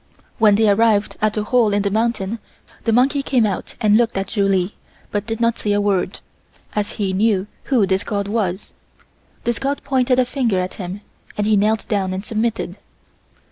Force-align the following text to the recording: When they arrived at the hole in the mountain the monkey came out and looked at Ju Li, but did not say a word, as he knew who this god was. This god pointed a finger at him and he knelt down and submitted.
When 0.39 0.55
they 0.55 0.67
arrived 0.67 1.15
at 1.21 1.35
the 1.35 1.43
hole 1.43 1.73
in 1.73 1.83
the 1.83 1.91
mountain 1.91 2.39
the 2.85 2.91
monkey 2.91 3.21
came 3.21 3.45
out 3.45 3.75
and 3.79 3.97
looked 3.97 4.17
at 4.17 4.29
Ju 4.29 4.45
Li, 4.47 4.73
but 5.11 5.27
did 5.27 5.39
not 5.39 5.59
say 5.59 5.73
a 5.73 5.79
word, 5.79 6.21
as 6.73 6.93
he 6.93 7.13
knew 7.13 7.45
who 7.65 7.85
this 7.85 8.03
god 8.03 8.27
was. 8.27 8.73
This 9.43 9.59
god 9.59 9.83
pointed 9.83 10.17
a 10.17 10.25
finger 10.25 10.57
at 10.57 10.73
him 10.81 11.01
and 11.37 11.45
he 11.45 11.55
knelt 11.55 11.87
down 11.87 12.13
and 12.13 12.25
submitted. 12.25 12.77